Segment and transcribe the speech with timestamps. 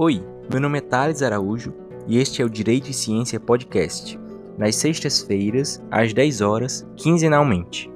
[0.00, 1.74] Oi, meu nome é Thales Araújo
[2.06, 4.16] e este é o Direito e Ciência Podcast,
[4.56, 7.90] nas sextas-feiras, às 10 horas, quinzenalmente.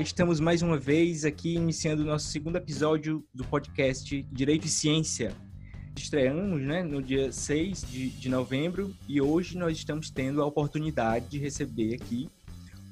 [0.00, 5.34] Estamos mais uma vez aqui iniciando o nosso segundo episódio do podcast Direito e Ciência.
[5.96, 11.26] Estreamos né, no dia 6 de, de novembro e hoje nós estamos tendo a oportunidade
[11.26, 12.30] de receber aqui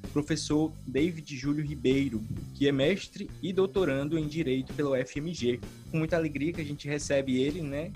[0.03, 2.21] o professor David Júlio Ribeiro,
[2.53, 5.61] que é mestre e doutorando em Direito pelo FMG.
[5.89, 7.89] Com muita alegria que a gente recebe ele, né?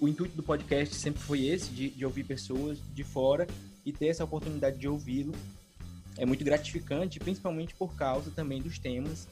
[0.00, 3.46] O intuito do podcast sempre foi esse, de, de ouvir pessoas de fora
[3.86, 5.32] e ter essa oportunidade de ouvi-lo
[6.18, 9.28] é muito gratificante, principalmente por causa também dos temas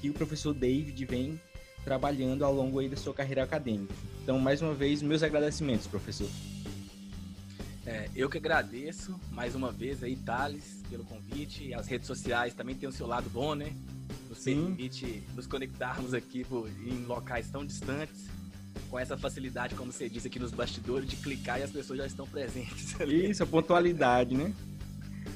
[0.00, 1.40] que o professor David vem
[1.84, 3.94] trabalhando ao longo aí da sua carreira acadêmica.
[4.22, 6.28] Então, mais uma vez, meus agradecimentos, professor.
[7.86, 11.72] É, eu que agradeço mais uma vez aí, Thales, pelo convite.
[11.72, 13.72] As redes sociais também têm o seu lado bom, né?
[14.28, 18.26] Nos permite nos conectarmos aqui por, em locais tão distantes,
[18.90, 22.06] com essa facilidade, como você disse aqui nos bastidores, de clicar e as pessoas já
[22.06, 23.00] estão presentes.
[23.00, 23.30] Ali.
[23.30, 24.52] Isso, a pontualidade, né?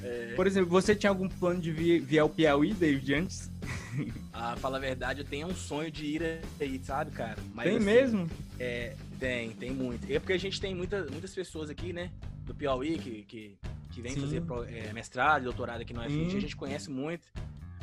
[0.03, 0.33] É...
[0.35, 3.51] Por exemplo, você tinha algum plano de vir, vir ao Piauí, David, antes?
[4.35, 7.37] Ah, fala a verdade, eu tenho um sonho de ir aí, sabe, cara?
[7.55, 8.31] Mas, tem assim, mesmo?
[8.59, 10.11] É, tem, tem muito.
[10.11, 12.11] É porque a gente tem muita, muitas pessoas aqui, né,
[12.45, 13.59] do Piauí, que, que,
[13.93, 14.21] que vem Sim.
[14.23, 14.43] fazer
[14.75, 17.29] é, mestrado, doutorado aqui no UFG, a gente conhece muito.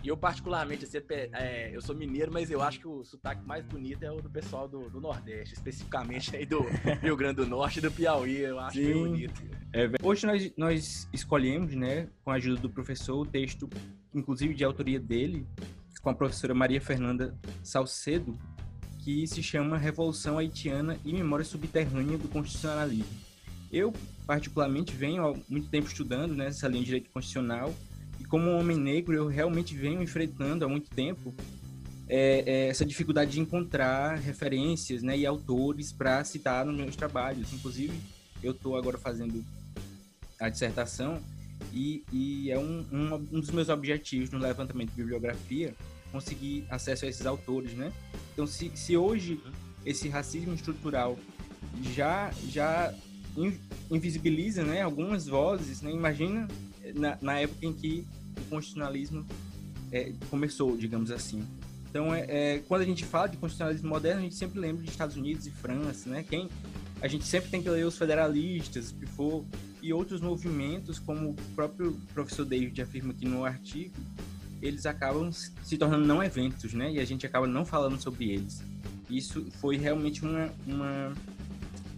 [0.03, 3.66] E eu, particularmente, assim, é, eu sou mineiro, mas eu acho que o sotaque mais
[3.66, 6.61] bonito é o do pessoal do, do Nordeste, especificamente aí do
[7.02, 8.38] Rio Grande do Norte e do Piauí.
[8.38, 8.86] Eu acho Sim.
[8.86, 9.44] bem bonito.
[9.73, 13.70] É, hoje nós, nós escolhemos, né, com a ajuda do professor, o texto,
[14.14, 15.45] inclusive de autoria dele,
[16.02, 18.38] com a professora Maria Fernanda Salcedo,
[19.00, 23.30] que se chama Revolução Haitiana e Memória Subterrânea do Constitucionalismo.
[23.71, 23.93] Eu,
[24.26, 27.73] particularmente, venho há muito tempo estudando né, essa linha de direito constitucional
[28.30, 31.34] como homem negro, eu realmente venho enfrentando há muito tempo
[32.08, 37.52] é, é, essa dificuldade de encontrar referências né, e autores para citar nos meus trabalhos.
[37.52, 38.00] Inclusive,
[38.42, 39.44] eu estou agora fazendo
[40.39, 41.22] a dissertação
[41.73, 45.76] e, e é um, um, um, dos meus objetivos no levantamento de bibliografia
[46.12, 47.92] conseguir acesso a esses autores, né?
[48.34, 49.39] Então, se, se hoje
[49.86, 51.18] esse racismo estrutural
[51.94, 52.94] já já
[53.92, 55.92] invisibiliza, né, algumas vozes, né?
[55.92, 56.48] Imagina
[56.95, 58.08] na, na época em que
[58.45, 59.26] constitucionalismo
[59.92, 61.45] é, começou, digamos assim.
[61.89, 64.89] Então, é, é, quando a gente fala de constitucionalismo moderno, a gente sempre lembra de
[64.89, 66.23] Estados Unidos e França, né?
[66.23, 66.48] Quem
[67.02, 69.45] a gente sempre tem que ler os federalistas, Pifot
[69.82, 73.95] e outros movimentos, como o próprio professor David afirma aqui no artigo,
[74.61, 76.92] eles acabam se tornando não eventos, né?
[76.92, 78.61] E a gente acaba não falando sobre eles.
[79.10, 81.14] Isso foi realmente uma, uma,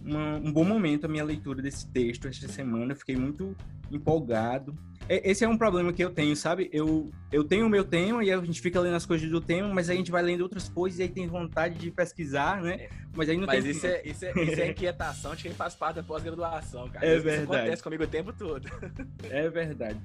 [0.04, 2.92] uma um bom momento a minha leitura desse texto esta semana.
[2.92, 3.56] Eu fiquei muito
[3.90, 4.74] empolgado.
[5.08, 6.70] Esse é um problema que eu tenho, sabe?
[6.72, 9.68] Eu, eu tenho o meu tema e a gente fica lendo as coisas do tema,
[9.68, 12.88] mas a gente vai lendo outras coisas e aí tem vontade de pesquisar, né?
[13.14, 13.72] Mas aí não mas tem...
[13.72, 17.04] isso, é, isso, é, isso é inquietação de quem faz parte da pós-graduação, cara.
[17.04, 17.44] É isso verdade.
[17.44, 18.68] Isso acontece comigo o tempo todo.
[19.28, 20.00] É verdade.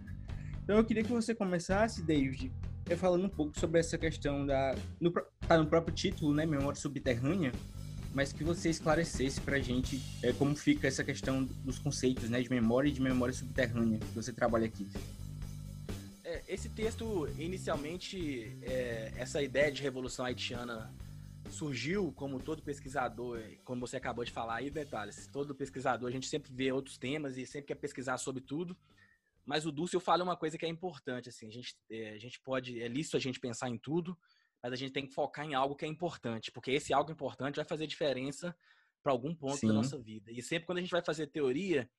[0.63, 2.51] Então eu queria que você começasse, David,
[2.97, 4.75] falando um pouco sobre essa questão da...
[4.99, 5.13] No,
[5.47, 6.45] tá no próprio título, né?
[6.45, 7.51] Memória subterrânea
[8.13, 12.41] mas que você esclarecesse para a gente é, como fica essa questão dos conceitos né,
[12.41, 14.87] de memória e de memória subterrânea que você trabalha aqui.
[16.23, 20.93] É, esse texto, inicialmente, é, essa ideia de revolução haitiana
[21.49, 25.27] surgiu como todo pesquisador, como você acabou de falar aí, detalhes.
[25.27, 28.75] Todo pesquisador, a gente sempre vê outros temas e sempre quer pesquisar sobre tudo.
[29.45, 32.39] Mas o Dúcio fala uma coisa que é importante, assim, a gente, é, a gente
[32.41, 34.17] pode, é lícito a gente pensar em tudo,
[34.61, 37.57] mas a gente tem que focar em algo que é importante, porque esse algo importante
[37.57, 38.55] vai fazer diferença
[39.03, 39.67] para algum ponto Sim.
[39.67, 40.31] da nossa vida.
[40.31, 41.89] E sempre quando a gente vai fazer teoria,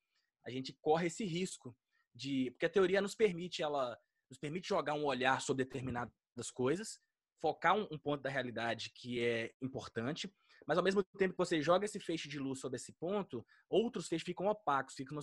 [0.44, 1.76] a gente corre esse risco
[2.14, 7.00] de, porque a teoria nos permite ela nos permite jogar um olhar sobre determinadas coisas,
[7.40, 10.31] focar um, um ponto da realidade que é importante,
[10.66, 14.06] mas ao mesmo tempo que você joga esse feixe de luz sobre esse ponto, outros
[14.06, 15.19] feixes ficam opacos, ficam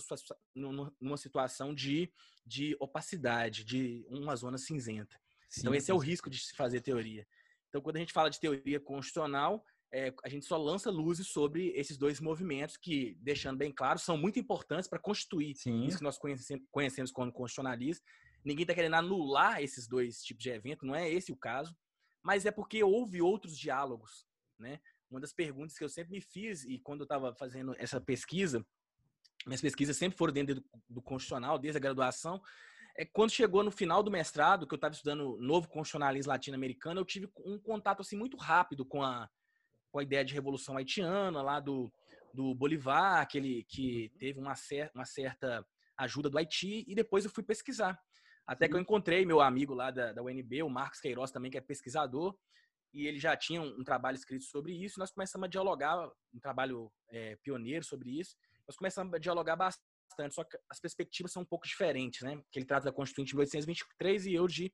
[0.52, 2.12] numa, numa situação de,
[2.44, 5.16] de opacidade, de uma zona cinzenta.
[5.48, 7.26] Sim, então, esse é o risco de se fazer teoria.
[7.68, 11.68] Então, quando a gente fala de teoria constitucional, é, a gente só lança luzes sobre
[11.70, 15.84] esses dois movimentos que, deixando bem claro, são muito importantes para constituir Sim.
[15.84, 18.04] isso que nós conhecemos, conhecemos como constitucionalismo.
[18.44, 21.76] Ninguém está querendo anular esses dois tipos de evento, não é esse o caso,
[22.22, 24.26] mas é porque houve outros diálogos,
[24.58, 24.80] né?
[25.08, 28.66] Uma das perguntas que eu sempre me fiz, e quando eu estava fazendo essa pesquisa,
[29.46, 32.42] minhas pesquisas sempre foram dentro do, do constitucional, desde a graduação,
[32.96, 37.04] é, quando chegou no final do mestrado, que eu estava estudando novo constitucionalismo latino-americano, eu
[37.04, 39.28] tive um contato assim muito rápido com a,
[39.90, 41.92] com a ideia de revolução haitiana lá do,
[42.32, 45.64] do Bolivar, aquele que teve uma, cer uma certa
[45.96, 47.98] ajuda do Haiti, e depois eu fui pesquisar.
[48.46, 51.58] Até que eu encontrei meu amigo lá da, da UNB, o Marcos Queiroz também, que
[51.58, 52.36] é pesquisador,
[52.92, 56.08] e ele já tinha um, um trabalho escrito sobre isso, e nós começamos a dialogar,
[56.32, 59.86] um trabalho é, pioneiro sobre isso, nós começamos a dialogar bastante,
[60.30, 62.40] só que as perspectivas são um pouco diferentes, né?
[62.50, 64.72] Que ele trata da Constituinte de 1823 e eu de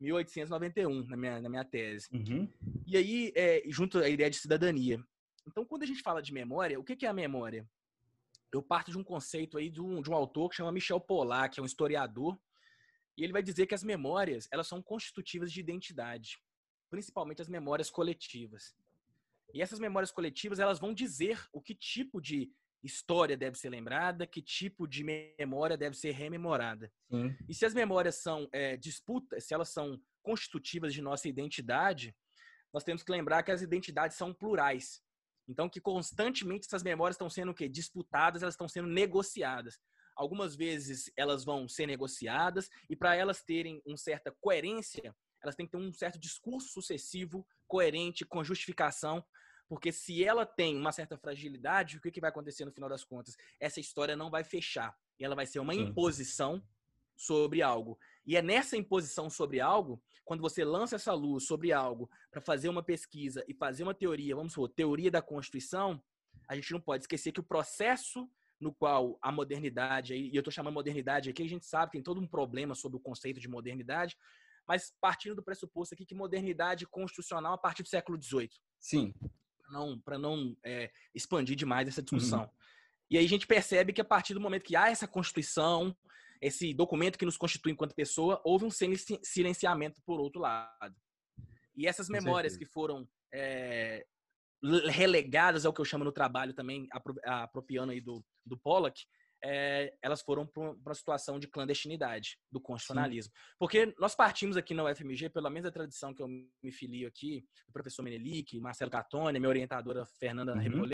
[0.00, 2.08] 1891, na minha, na minha tese.
[2.12, 2.50] Uhum.
[2.86, 5.02] E aí, é, junto à ideia de cidadania.
[5.46, 7.68] Então, quando a gente fala de memória, o que é a memória?
[8.52, 11.54] Eu parto de um conceito aí de um, de um autor que chama Michel Pollack,
[11.54, 12.38] que é um historiador,
[13.16, 16.38] e ele vai dizer que as memórias, elas são constitutivas de identidade,
[16.90, 18.74] principalmente as memórias coletivas.
[19.52, 22.50] E essas memórias coletivas, elas vão dizer o que tipo de
[22.82, 26.90] história deve ser lembrada, que tipo de memória deve ser rememorada.
[27.10, 27.36] Sim.
[27.48, 32.14] E se as memórias são é, disputas, se elas são constitutivas de nossa identidade,
[32.72, 35.02] nós temos que lembrar que as identidades são plurais.
[35.48, 37.68] Então, que constantemente essas memórias estão sendo o quê?
[37.68, 39.78] disputadas, elas estão sendo negociadas.
[40.16, 45.66] Algumas vezes elas vão ser negociadas e para elas terem uma certa coerência, elas têm
[45.66, 49.24] que ter um certo discurso sucessivo, coerente, com justificação,
[49.70, 53.04] porque se ela tem uma certa fragilidade, o que, que vai acontecer no final das
[53.04, 53.36] contas?
[53.60, 54.98] Essa história não vai fechar.
[55.16, 55.82] E ela vai ser uma Sim.
[55.82, 56.60] imposição
[57.14, 57.96] sobre algo.
[58.26, 62.68] E é nessa imposição sobre algo, quando você lança essa luz sobre algo para fazer
[62.68, 66.02] uma pesquisa e fazer uma teoria, vamos supor, teoria da Constituição,
[66.48, 68.28] a gente não pode esquecer que o processo
[68.58, 72.02] no qual a modernidade, e eu estou chamando modernidade aqui, a gente sabe que tem
[72.02, 74.18] todo um problema sobre o conceito de modernidade,
[74.66, 78.50] mas partindo do pressuposto aqui que modernidade constitucional a partir do século XVIII.
[78.80, 79.14] Sim
[79.70, 82.42] não, para não é, expandir demais essa discussão.
[82.42, 82.50] Uhum.
[83.10, 85.96] E aí a gente percebe que a partir do momento que há essa Constituição,
[86.40, 90.96] esse documento que nos constitui enquanto pessoa, houve um silenciamento por outro lado.
[91.76, 94.06] E essas memórias que foram é,
[94.88, 96.86] relegadas ao que eu chamo no trabalho também,
[97.24, 99.02] apropriando aí do, do Pollack,
[99.42, 103.32] é, elas foram para uma situação de clandestinidade do constitucionalismo.
[103.32, 103.54] Sim.
[103.58, 107.72] Porque nós partimos aqui na UFMG, pela mesma tradição que eu me filio aqui, o
[107.72, 110.90] professor Menelik, Marcelo Catone, minha orientadora Fernanda uhum.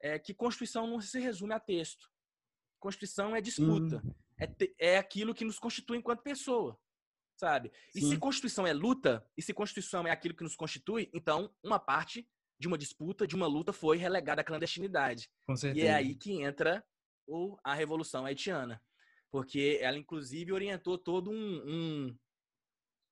[0.00, 2.08] É que Constituição não se resume a texto.
[2.78, 4.00] Constituição é disputa.
[4.04, 4.14] Uhum.
[4.40, 6.78] É, é aquilo que nos constitui enquanto pessoa.
[7.36, 7.72] Sabe?
[7.94, 8.10] E Sim.
[8.10, 12.28] se Constituição é luta, e se Constituição é aquilo que nos constitui, então uma parte
[12.60, 15.30] de uma disputa, de uma luta, foi relegada à clandestinidade.
[15.74, 16.84] E é aí que entra
[17.28, 18.82] ou a Revolução Haitiana,
[19.30, 22.18] porque ela inclusive orientou todo um, um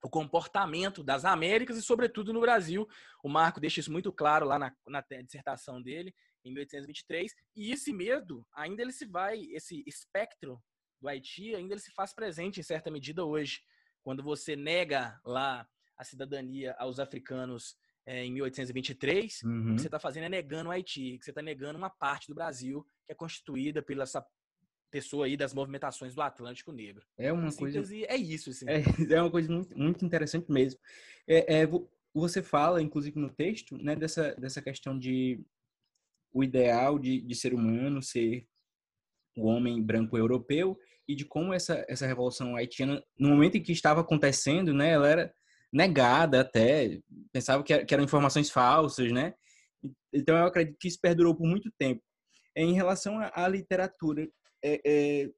[0.03, 2.89] o comportamento das Américas e sobretudo no Brasil.
[3.23, 6.15] O Marco deixa isso muito claro lá na, na dissertação dele
[6.45, 10.62] em 1823 e esse medo ainda ele se vai, esse espectro
[11.01, 13.62] do Haiti ainda ele se faz presente em certa medida hoje,
[14.03, 15.67] quando você nega lá
[15.97, 19.50] a cidadania aos africanos é, em 1823, uhum.
[19.50, 19.79] o que uhum.
[19.79, 22.87] você está fazendo é negando o Haiti, que você está negando uma parte do Brasil
[23.05, 24.25] que é constituída pela essa
[24.91, 27.05] pessoa aí das movimentações do Atlântico Negro.
[27.19, 27.82] É uma coisa.
[28.06, 28.67] É isso, assim.
[29.11, 30.81] É, é uma coisa muito, muito interessante mesmo.
[31.26, 31.69] É, é,
[32.14, 35.44] você fala, inclusive no texto, né, dessa, dessa questão de
[36.32, 38.47] o ideal de, de ser humano ser
[39.37, 43.73] o homem branco europeu e de como essa, essa revolução haitiana, no momento em que
[43.73, 45.35] estava acontecendo, né, ela era
[45.73, 47.00] negada até,
[47.32, 49.35] pensava que, eram informações falsas, né?
[50.12, 52.02] Então eu acredito que isso perdurou por muito tempo.
[52.54, 54.28] Em relação à literatura,
[54.64, 55.30] é, é,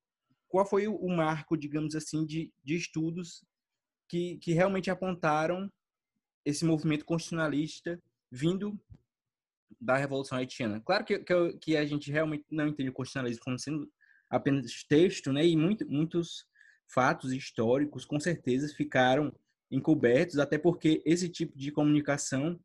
[0.49, 3.44] qual foi o marco, digamos assim, de, de estudos
[4.08, 5.70] que, que realmente apontaram
[6.44, 8.78] esse movimento constitucionalista vindo
[9.80, 10.80] da Revolução Haitiana?
[10.80, 13.90] Claro que, que, que a gente realmente não entende o constitucionalismo como sendo
[14.30, 15.44] apenas texto, né?
[15.44, 16.47] E muito, muitos
[16.87, 19.35] fatos históricos, com certeza, ficaram
[19.71, 22.59] encobertos, até porque esse tipo de comunicação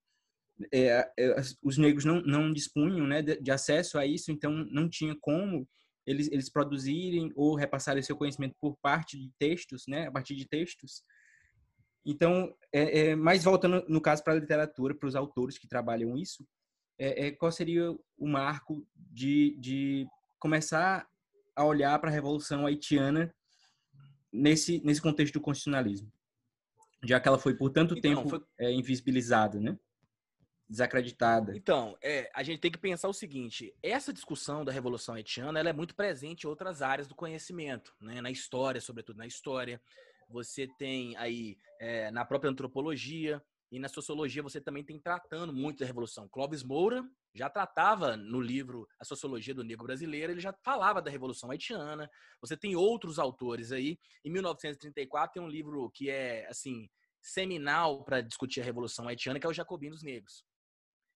[0.72, 4.88] é, é, os negros não, não dispunham né, de, de, acesso a isso, então não
[4.88, 5.68] tinha como
[6.06, 10.48] eles, eles produzirem ou repassarem seu conhecimento por parte de textos, né, a partir de
[10.48, 11.04] textos.
[12.06, 16.18] Então, é, é mais voltando no caso para a literatura, para os autores que trabalham
[16.18, 16.46] isso,
[17.00, 20.08] é, é, qual seria o marco de, de
[20.40, 21.08] começar
[21.56, 23.34] a olhar para a Revolução Haitiana
[24.32, 26.12] nesse, nesse contexto do constitucionalismo?
[27.04, 28.42] Já que ela foi por tanto então, tempo foi...
[28.58, 29.78] é, invisibilizada, né?
[30.68, 31.56] Desacreditada.
[31.56, 35.70] Então, é, a gente tem que pensar o seguinte: essa discussão da Revolução Haitiana ela
[35.70, 38.22] é muito presente em outras áreas do conhecimento, né?
[38.22, 39.82] na história, sobretudo na história.
[40.30, 45.80] Você tem aí é, na própria antropologia e na sociologia você também tem tratando muito
[45.80, 46.30] da Revolução.
[46.30, 47.04] Clóvis Moura
[47.34, 52.08] já tratava no livro A Sociologia do Negro Brasileiro, ele já falava da Revolução Haitiana.
[52.40, 53.98] Você tem outros autores aí.
[54.24, 56.88] Em 1934 tem um livro que é assim
[57.20, 60.46] seminal para discutir a Revolução Haitiana, que é o Jacobinos Negros.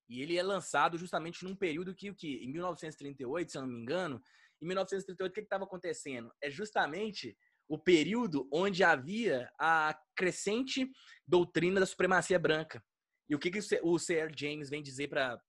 [0.09, 3.79] E ele é lançado justamente num período que, que em 1938, se eu não me
[3.79, 4.19] engano,
[4.59, 6.33] em 1938 o que estava acontecendo?
[6.41, 7.37] É justamente
[7.67, 10.89] o período onde havia a crescente
[11.27, 12.83] doutrina da supremacia branca.
[13.29, 14.33] E o que, que o C.R.
[14.35, 15.41] James vem dizer para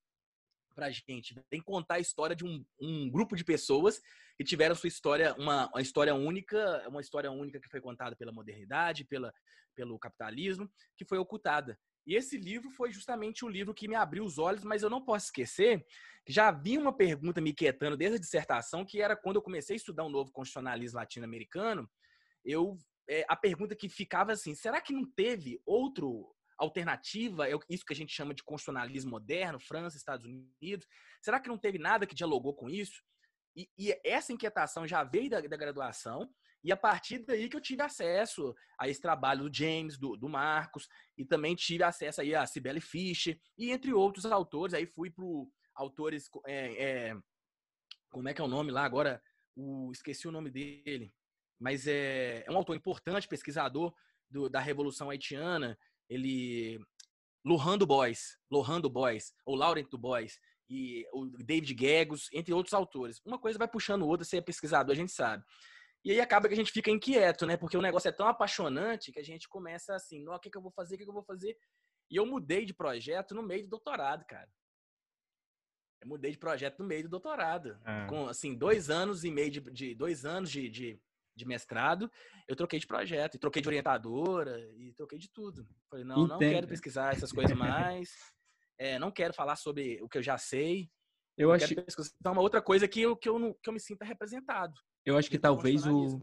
[0.76, 1.34] a gente?
[1.50, 4.00] Vem contar a história de um, um, grupo de pessoas
[4.37, 8.32] que tiveram sua história, uma, uma história única, uma história única que foi contada pela
[8.32, 9.32] modernidade, pela,
[9.76, 11.78] pelo capitalismo, que foi ocultada.
[12.04, 15.04] E esse livro foi justamente o livro que me abriu os olhos, mas eu não
[15.04, 15.84] posso esquecer
[16.25, 19.75] que já havia uma pergunta me inquietando desde a dissertação, que era quando eu comecei
[19.75, 21.88] a estudar um novo constitucionalismo latino-americano,
[22.45, 22.76] eu
[23.09, 27.92] é, a pergunta que ficava assim, será que não teve outro alternativa, é isso que
[27.92, 30.87] a gente chama de constitucionalismo moderno, França, Estados Unidos,
[31.23, 33.02] será que não teve nada que dialogou com isso?
[33.57, 36.28] E, e essa inquietação já veio da, da graduação,
[36.62, 40.28] e a partir daí que eu tive acesso a esse trabalho do James, do, do
[40.28, 44.75] Marcos, e também tive acesso aí a Cibele Fischer, e entre outros autores.
[44.75, 45.25] Aí fui para
[45.76, 46.28] autores.
[46.47, 47.16] É, é,
[48.11, 49.23] como é que é o nome lá agora?
[49.57, 51.12] O, esqueci o nome dele.
[51.60, 53.92] Mas é, é um autor importante, pesquisador
[54.30, 55.78] do, da Revolução Haitiana.
[56.08, 56.80] Ele.
[57.44, 60.38] Lohan du Bois, Lohan du Bois, ou Laurent du Bois,
[60.68, 63.20] e o David Gegos, entre outros autores.
[63.24, 65.44] Uma coisa vai puxando outra, você é pesquisador, a gente sabe.
[66.04, 67.56] E aí acaba que a gente fica inquieto, né?
[67.56, 70.62] Porque o negócio é tão apaixonante que a gente começa assim, o que, que eu
[70.62, 71.56] vou fazer, o que, que eu vou fazer?
[72.10, 74.48] E eu mudei de projeto no meio do doutorado, cara.
[76.00, 77.78] Eu mudei de projeto no meio do doutorado.
[77.84, 78.06] É.
[78.06, 81.00] Com, assim, dois anos e meio de, de dois anos de, de,
[81.38, 82.11] de, mestrado,
[82.47, 85.66] eu troquei de projeto, e troquei de orientadora, e troquei de tudo.
[85.90, 86.28] Falei, não, Entendo.
[86.28, 88.11] não quero pesquisar essas coisas mais,
[88.78, 90.90] é, não quero falar sobre o que eu já sei.
[91.37, 93.73] Eu, eu acho que pesquisar uma outra coisa que eu, que eu, não, que eu
[93.73, 94.75] me sinta representado.
[95.04, 96.21] Eu acho que talvez o,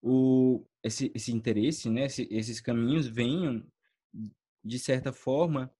[0.00, 3.66] o, esse, esse interesse, né, esse, esses caminhos venham,
[4.64, 5.72] de certa forma,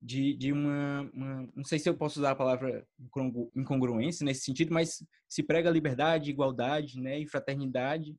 [0.00, 2.86] de, de uma, uma, Não sei se eu posso usar a palavra
[3.54, 8.16] incongruência nesse sentido, mas se prega liberdade, igualdade né, e fraternidade,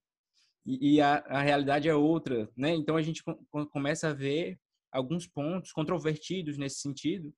[0.65, 2.49] e, e a, a realidade é outra.
[2.55, 2.75] Né?
[2.75, 3.23] Então a gente
[3.71, 4.59] começa a ver
[4.91, 7.33] alguns pontos controvertidos nesse sentido,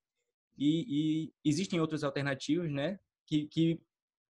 [0.57, 3.79] e, e existem outras alternativas né, que, que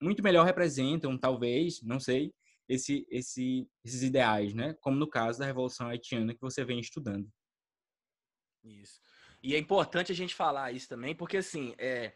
[0.01, 2.33] muito melhor representam, talvez, não sei,
[2.69, 4.75] esse, esse, esses ideais, né?
[4.75, 7.29] Como no caso da Revolução Haitiana que você vem estudando.
[8.63, 9.01] Isso.
[9.43, 12.13] E é importante a gente falar isso também, porque assim, é,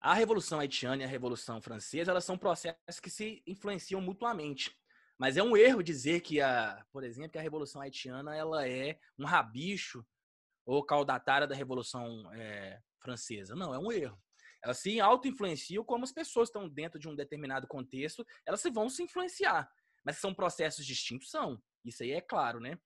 [0.00, 4.72] a Revolução Haitiana e a Revolução Francesa, elas são processos que se influenciam mutuamente.
[5.18, 8.98] Mas é um erro dizer que a, por exemplo, que a Revolução Haitiana ela é
[9.18, 10.06] um rabicho
[10.64, 13.56] ou caudatária da Revolução é, Francesa.
[13.56, 14.16] Não, é um erro.
[14.62, 18.88] Elas se auto-influenciam como as pessoas estão dentro de um determinado contexto, elas se vão
[18.88, 19.68] se influenciar.
[20.04, 21.60] Mas são processos distintos, são.
[21.84, 22.78] Isso aí é claro, né?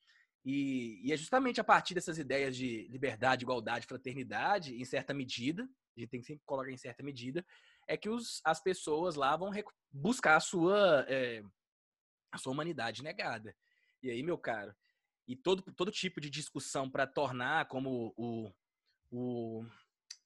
[0.44, 5.62] E, e, é justamente a partir dessas ideias de liberdade, igualdade, fraternidade, em certa medida,
[5.96, 7.44] a gente tem que sempre colocar em certa medida,
[7.86, 9.50] é que os, as pessoas lá vão
[9.90, 11.42] buscar a sua, é,
[12.32, 13.54] a sua humanidade negada.
[14.02, 14.74] E aí, meu caro,
[15.28, 18.52] e todo, todo tipo de discussão para tornar como o,
[19.10, 19.64] o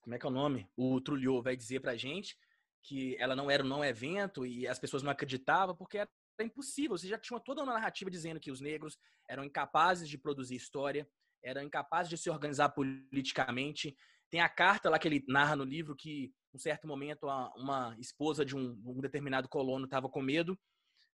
[0.01, 0.71] como é que é o nome?
[0.77, 2.39] O Trulliot vai dizer pra gente
[2.81, 6.09] que ela não era um não evento e as pessoas não acreditavam porque era
[6.45, 6.97] impossível.
[6.97, 11.09] Você já tinha toda uma narrativa dizendo que os negros eram incapazes de produzir história,
[11.45, 13.97] eram incapazes de se organizar politicamente.
[14.31, 17.27] Tem a carta lá que ele narra no livro que, um certo momento,
[17.57, 20.59] uma esposa de um, um determinado colono estava com medo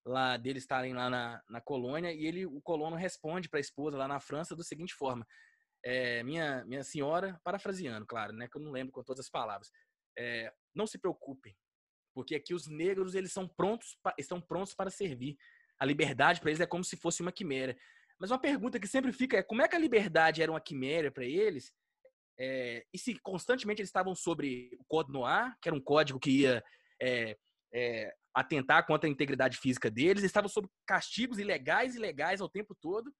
[0.05, 3.97] lá deles estarem lá na, na colônia e ele, o colono responde para a esposa
[3.97, 5.25] lá na França da seguinte forma:
[5.83, 9.69] é, minha, minha senhora, parafraseando, claro, né, que eu não lembro com todas as palavras,
[10.17, 11.55] é, não se preocupem,
[12.13, 15.37] porque aqui os negros eles são prontos, estão prontos para servir.
[15.79, 17.75] A liberdade para eles é como se fosse uma quimera.
[18.19, 21.11] Mas uma pergunta que sempre fica é como é que a liberdade era uma quimera
[21.11, 21.71] para eles?
[22.39, 26.41] É, e se constantemente eles estavam sobre o Código Noir, que era um código que
[26.41, 26.63] ia
[27.01, 27.37] é,
[27.73, 32.49] é, atentar contra a integridade física deles, eles estavam sob castigos ilegais e legais ao
[32.49, 33.13] tempo todo.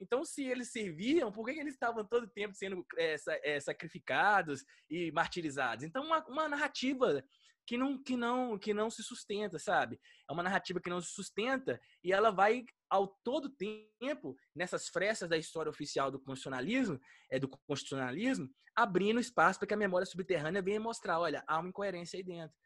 [0.00, 5.10] Então, se eles serviam, por que eles estavam todo tempo sendo é, é, sacrificados e
[5.12, 5.84] martirizados?
[5.84, 7.22] Então, uma, uma, narrativa
[7.66, 10.00] que não, que, não, que não se sustenta, sabe?
[10.28, 15.28] É uma narrativa que não se sustenta e ela vai, ao todo tempo, nessas frestas
[15.28, 17.00] da história oficial do constitucionalismo,
[17.30, 21.68] é, do constitucionalismo, abrindo espaço para que a memória subterrânea venha mostrar, olha, há uma
[21.68, 22.56] incoerência aí dentro.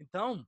[0.00, 0.46] Então,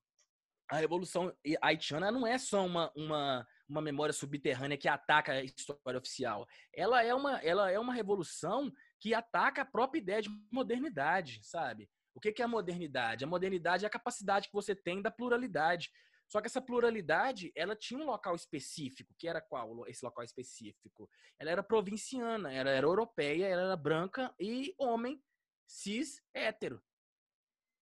[0.71, 5.99] a Revolução Haitiana não é só uma, uma uma memória subterrânea que ataca a história
[5.99, 6.47] oficial.
[6.75, 11.89] Ela é uma, ela é uma revolução que ataca a própria ideia de modernidade, sabe?
[12.15, 13.25] O que é a modernidade?
[13.25, 15.91] A modernidade é a capacidade que você tem da pluralidade.
[16.27, 21.09] Só que essa pluralidade, ela tinha um local específico, que era qual esse local específico?
[21.39, 25.23] Ela era provinciana, ela era europeia, ela era branca e homem
[25.67, 26.83] cis hétero,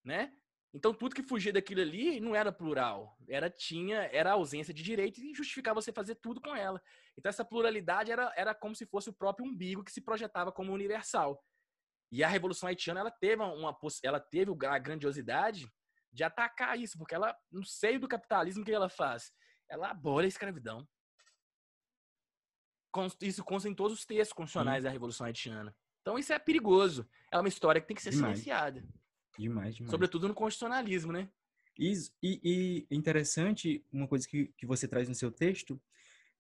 [0.05, 0.33] né?
[0.77, 5.19] Então tudo que fugia daquilo ali não era plural, era tinha, era ausência de direito
[5.19, 6.83] e justificava você fazer tudo com ela.
[7.17, 10.75] Então essa pluralidade era, era como se fosse o próprio umbigo que se projetava como
[10.75, 11.43] universal.
[12.13, 15.67] E a Revolução Haitiana ela teve uma ela teve a grandiosidade
[16.13, 19.33] de atacar isso, porque ela no seio do capitalismo que ela faz,
[19.71, 20.87] ela abole a escravidão.
[23.23, 24.89] Isso consta em todos os textos constitucionais hum.
[24.89, 25.75] da Revolução Haitiana.
[26.03, 27.09] Então isso é perigoso.
[27.33, 28.39] É uma história que tem que ser Demais.
[28.39, 28.85] silenciada.
[29.39, 29.91] Demais, demais.
[29.91, 31.29] Sobretudo no constitucionalismo, né?
[31.79, 32.41] E, e,
[32.91, 35.81] e, interessante, uma coisa que, que você traz no seu texto,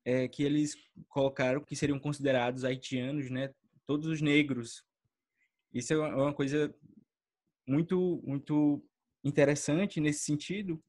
[0.05, 0.76] é que eles
[1.09, 3.53] colocaram que seriam considerados haitianos, né?
[3.87, 4.85] Todos os negros.
[5.73, 6.75] Isso é uma coisa
[7.67, 8.83] muito, muito
[9.23, 10.83] interessante nesse sentido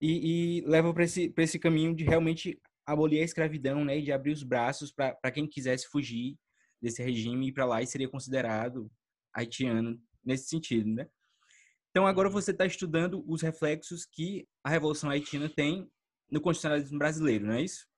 [0.00, 3.98] e, e leva para esse, esse caminho de realmente abolir a escravidão, né?
[3.98, 6.38] E de abrir os braços para quem quisesse fugir
[6.80, 8.90] desse regime e ir para lá e seria considerado
[9.34, 11.08] haitiano nesse sentido, né?
[11.96, 15.90] Então, agora você está estudando os reflexos que a Revolução Haitiana tem
[16.30, 17.88] no constitucionalismo brasileiro, não é isso?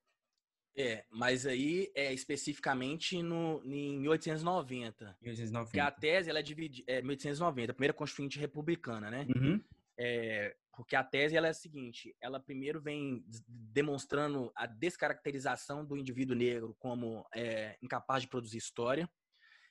[0.77, 5.17] É, mas aí é especificamente no, em 1890.
[5.21, 5.65] 1890.
[5.65, 6.85] Porque a tese ela é dividida.
[6.87, 9.27] É 1890, a primeira Constituinte Republicana, né?
[9.35, 9.61] Uhum.
[9.99, 15.97] É, porque a tese ela é a seguinte: ela primeiro vem demonstrando a descaracterização do
[15.97, 19.11] indivíduo negro como é, incapaz de produzir história.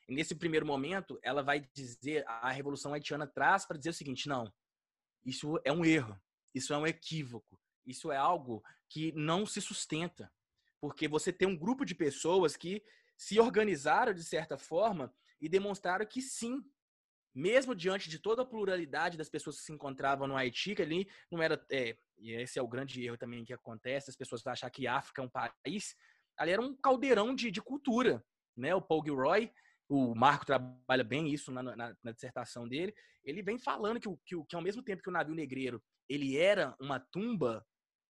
[0.08, 4.28] E nesse primeiro momento, ela vai dizer, a Revolução Haitiana traz para dizer o seguinte:
[4.28, 4.52] não,
[5.26, 6.20] isso é um erro,
[6.56, 10.32] isso é um equívoco, isso é algo que não se sustenta.
[10.80, 12.82] Porque você tem um grupo de pessoas que
[13.18, 16.64] se organizaram de certa forma e demonstraram que sim,
[17.34, 21.10] mesmo diante de toda a pluralidade das pessoas que se encontravam no Haiti, que ali
[21.30, 21.64] não era.
[21.70, 25.22] É, e esse é o grande erro também que acontece, as pessoas acham que África
[25.22, 25.96] é um país,
[26.38, 28.24] ali era um caldeirão de, de cultura.
[28.56, 28.74] Né?
[28.74, 29.52] O Paul Gilroy
[29.90, 34.46] o Marco trabalha bem isso na, na, na dissertação dele, ele vem falando que, que,
[34.46, 37.66] que, ao mesmo tempo que o navio negreiro ele era uma tumba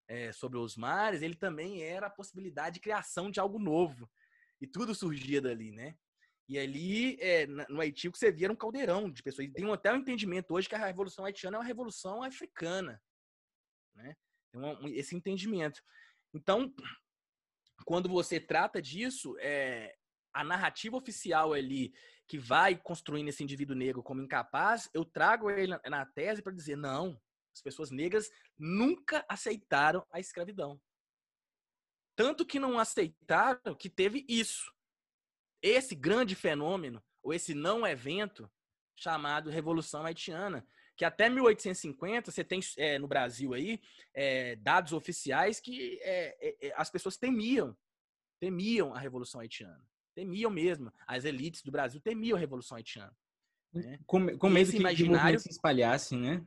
[0.07, 4.09] é, sobre os mares, ele também era a possibilidade de criação de algo novo.
[4.61, 5.95] E tudo surgia dali, né?
[6.47, 9.47] E ali, é, no Haiti, o que você via era um caldeirão de pessoas.
[9.47, 13.01] E tem até um entendimento hoje que a Revolução Haitiana é uma revolução africana.
[13.95, 14.15] Né?
[14.51, 15.81] Tem um, esse entendimento.
[16.33, 16.71] Então,
[17.83, 19.95] quando você trata disso, é,
[20.36, 21.93] a narrativa oficial ali
[22.28, 26.76] que vai construindo esse indivíduo negro como incapaz, eu trago ele na tese para dizer
[26.76, 27.19] não,
[27.54, 30.80] as pessoas negras nunca aceitaram a escravidão.
[32.17, 34.74] Tanto que não aceitaram que teve isso.
[35.62, 38.52] Esse grande fenômeno, ou esse não evento,
[38.98, 40.67] chamado Revolução Haitiana,
[40.98, 43.82] que até 1850 você tem é, no Brasil aí
[44.13, 47.76] é, dados oficiais que é, as pessoas temiam,
[48.39, 49.86] temiam a Revolução Haitiana.
[50.15, 50.91] Temiam mesmo.
[51.06, 53.15] As elites do Brasil temiam a Revolução Haitiana.
[53.73, 53.99] Né?
[54.08, 56.43] Com, com medo que imaginário se espalhasse, né?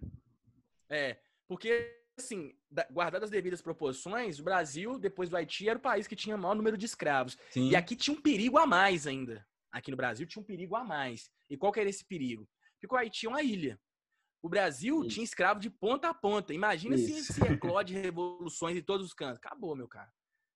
[0.88, 2.56] É, porque, assim,
[2.90, 6.38] guardadas as devidas proporções, o Brasil, depois do Haiti, era o país que tinha o
[6.38, 7.36] maior número de escravos.
[7.50, 7.68] Sim.
[7.68, 9.46] E aqui tinha um perigo a mais ainda.
[9.70, 11.30] Aqui no Brasil tinha um perigo a mais.
[11.50, 12.48] E qual que era esse perigo?
[12.80, 13.78] Porque o Haiti é uma ilha.
[14.42, 15.10] O Brasil Isso.
[15.10, 16.54] tinha escravo de ponta a ponta.
[16.54, 17.24] Imagina Isso.
[17.24, 19.36] se se eclode revoluções em todos os cantos.
[19.44, 20.10] Acabou, meu cara.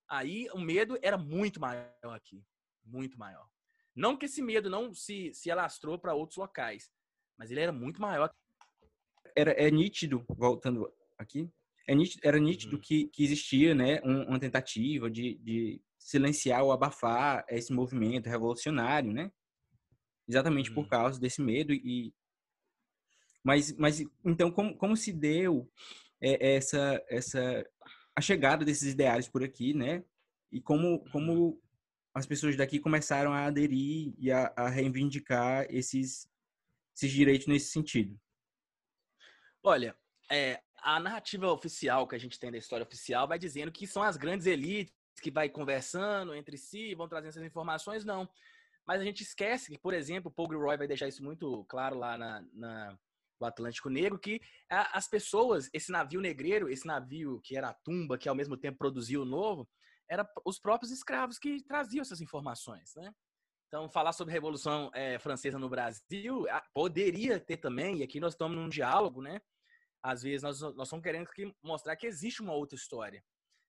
[0.09, 2.43] Aí o medo era muito maior aqui
[2.85, 3.49] muito maior.
[3.95, 6.91] Não que esse medo não se, se alastrou para outros locais,
[7.37, 8.33] mas ele era muito maior.
[9.37, 11.51] Era, é nítido, voltando aqui,
[11.87, 12.81] é nítido, era nítido uhum.
[12.81, 19.13] que, que existia né, um, uma tentativa de, de silenciar ou abafar esse movimento revolucionário,
[19.13, 19.31] né?
[20.29, 20.77] Exatamente uhum.
[20.77, 22.15] por causa desse medo e
[23.45, 25.69] mas, mas então como, como se deu
[26.21, 27.67] é, essa essa
[28.15, 30.05] a chegada desses ideais por aqui, né?
[30.51, 31.61] E como como
[32.15, 36.29] as pessoas daqui começaram a aderir e a, a reivindicar esses,
[36.97, 38.19] esses direitos nesse sentido?
[39.63, 39.97] Olha,
[40.31, 44.03] é, a narrativa oficial que a gente tem da história oficial vai dizendo que são
[44.03, 48.29] as grandes elites que vai conversando entre si, vão trazendo essas informações, não.
[48.87, 51.97] Mas a gente esquece que, por exemplo, o Paul Gilroy vai deixar isso muito claro
[51.97, 52.99] lá na, na
[53.43, 58.17] no Atlântico Negro, que as pessoas, esse navio negreiro, esse navio que era a tumba,
[58.17, 59.69] que ao mesmo tempo produzia o novo,
[60.11, 63.13] era os próprios escravos que traziam essas informações, né?
[63.69, 68.35] Então, falar sobre a Revolução é, Francesa no Brasil poderia ter também, e aqui nós
[68.35, 69.41] estamos num diálogo, né?
[70.03, 73.25] Às vezes nós, nós estamos querendo que, mostrar que existe uma outra história,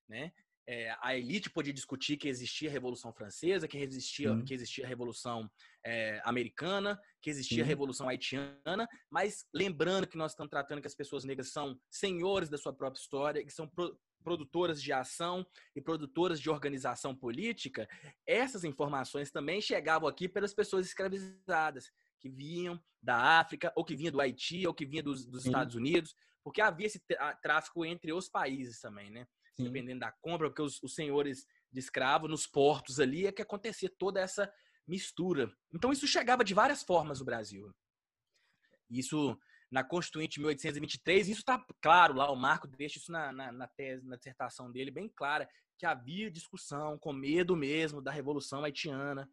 [0.10, 0.34] né?
[0.68, 4.88] é, a elite podia discutir que existia a Revolução Francesa, que existia, que existia a
[4.88, 5.50] Revolução
[5.86, 7.64] é, Americana, que existia Sim.
[7.64, 12.50] a Revolução Haitiana, mas lembrando que nós estamos tratando que as pessoas negras são senhores
[12.50, 17.88] da sua própria história, que são pro, produtoras de ação e produtoras de organização política,
[18.26, 24.12] essas informações também chegavam aqui pelas pessoas escravizadas, que vinham da África, ou que vinham
[24.12, 27.02] do Haiti, ou que vinham dos, dos Estados Unidos, porque havia esse
[27.42, 29.28] tráfico entre os países também, né?
[29.56, 29.66] Sim.
[29.66, 33.92] dependendo da compra, porque os, os senhores de escravo nos portos ali é que acontecia
[34.00, 34.52] toda essa
[34.88, 35.52] mistura.
[35.74, 37.72] Então isso chegava de várias formas no Brasil.
[38.90, 39.38] Isso
[39.74, 43.68] na Constituinte de 1823, isso está claro lá, o Marco deixa isso na, na, na,
[43.68, 49.28] tese, na dissertação dele, bem clara, que havia discussão com medo mesmo da Revolução Haitiana.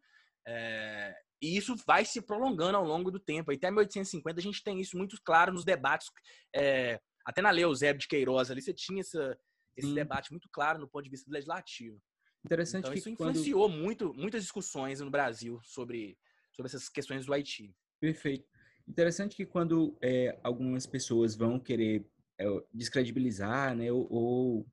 [0.47, 3.51] É, e isso vai se prolongando ao longo do tempo.
[3.51, 6.09] Até 1850 a gente tem isso muito claro nos debates.
[6.55, 9.37] É, até na Lei Eusébio de Queiroz ali você tinha essa,
[9.77, 9.93] esse Sim.
[9.93, 12.01] debate muito claro no ponto de vista legislativo.
[12.43, 13.79] Interessante então, que isso influenciou quando...
[13.79, 16.17] muito, muitas discussões no Brasil sobre,
[16.51, 17.71] sobre essas questões do Haiti.
[17.99, 18.49] Perfeito.
[18.87, 22.05] Interessante que quando é, algumas pessoas vão querer
[22.37, 24.65] é, descredibilizar né, ou,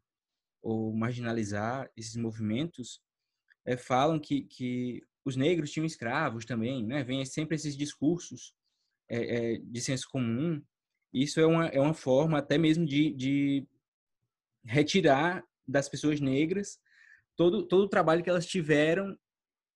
[0.63, 3.01] ou, marginalizar esses movimentos,
[3.65, 7.05] é, falam que, que os negros tinham escravos também, né?
[7.05, 8.55] Vem sempre esses discursos
[9.09, 10.63] é, é, de senso comum.
[11.13, 13.67] Isso é uma, é uma forma até mesmo de, de
[14.65, 16.81] retirar das pessoas negras
[17.37, 19.17] todo, todo o trabalho que elas tiveram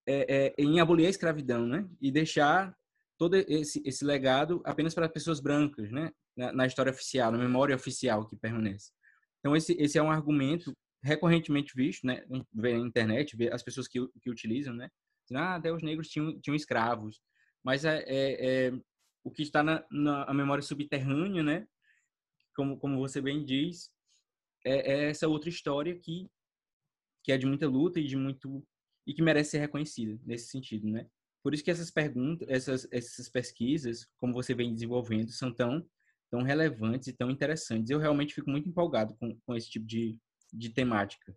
[0.07, 1.88] é, é, em abolir a escravidão, né?
[2.01, 2.77] E deixar
[3.22, 6.11] todo esse, esse legado apenas para pessoas brancas, né?
[6.37, 8.90] Na, na, história oficial, na memória oficial que permanece.
[9.38, 12.24] Então, esse, esse é um argumento recorrentemente visto, né?
[12.52, 14.90] Vê na internet, vê as pessoas que, que utilizam, né?
[15.32, 17.20] Ah, até os negros tinham, tinham escravos.
[17.62, 18.72] Mas é, é, é
[19.22, 21.64] o que está na, na memória subterrânea, né?
[22.56, 23.88] Como, como você bem diz,
[24.66, 26.28] é, é essa outra história que
[27.22, 28.66] que é de muita luta e de muito
[29.06, 31.06] e que merece ser reconhecida nesse sentido, né?
[31.42, 35.87] Por isso que essas perguntas, essas essas pesquisas, como você vem desenvolvendo, são tão
[36.31, 37.90] tão relevantes e tão interessantes.
[37.90, 40.18] Eu realmente fico muito empolgado com, com esse tipo de,
[40.50, 41.37] de temática.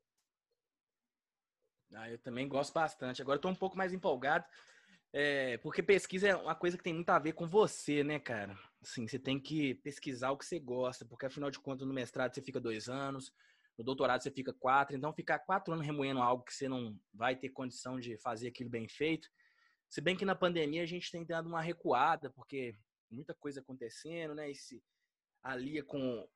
[1.94, 3.22] Ah, eu também gosto bastante.
[3.22, 4.46] Agora estou um pouco mais empolgado,
[5.12, 8.58] é, porque pesquisa é uma coisa que tem muito a ver com você, né, cara?
[8.82, 12.34] Assim, você tem que pesquisar o que você gosta, porque afinal de contas no mestrado
[12.34, 13.34] você fica dois anos,
[13.78, 17.36] no doutorado você fica quatro, então ficar quatro anos remoendo algo que você não vai
[17.36, 19.30] ter condição de fazer aquilo bem feito.
[19.90, 22.76] Se bem que na pandemia a gente tem dado uma recuada, porque
[23.10, 24.50] muita coisa acontecendo, né?
[24.50, 24.84] Esse
[25.44, 26.28] alia com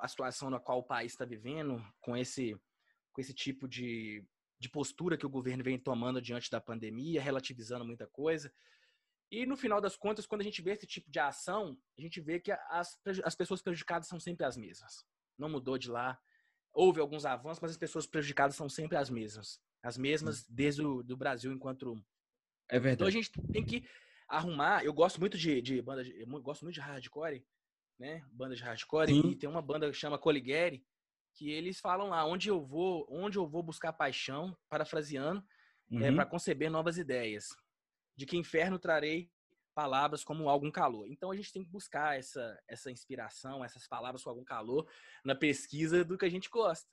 [0.00, 2.56] a situação na qual o país está vivendo, com esse,
[3.12, 4.24] com esse tipo de,
[4.58, 8.52] de postura que o governo vem tomando diante da pandemia, relativizando muita coisa.
[9.30, 12.20] E no final das contas, quando a gente vê esse tipo de ação, a gente
[12.20, 15.04] vê que as, as pessoas prejudicadas são sempre as mesmas.
[15.36, 16.20] Não mudou de lá
[16.72, 19.60] houve alguns avanços, mas as pessoas prejudicadas são sempre as mesmas.
[19.82, 22.02] As mesmas desde o do Brasil enquanto.
[22.68, 22.94] É verdade.
[22.94, 23.84] Então a gente tem que
[24.28, 24.84] arrumar.
[24.84, 26.02] Eu gosto muito de, de banda.
[26.02, 27.44] De, eu gosto muito de hardcore,
[27.98, 28.24] né?
[28.32, 29.08] Banda de hardcore.
[29.08, 29.30] Sim.
[29.30, 30.84] E tem uma banda que chama Coligueri,
[31.34, 35.44] que eles falam lá onde eu vou, onde eu vou buscar paixão, parafraseando,
[35.90, 36.02] é, uhum.
[36.04, 37.48] é, para conceber novas ideias.
[38.16, 39.30] De que inferno trarei
[39.74, 41.06] palavras como algum calor.
[41.08, 44.86] Então a gente tem que buscar essa, essa inspiração, essas palavras com algum calor
[45.24, 46.88] na pesquisa do que a gente gosta.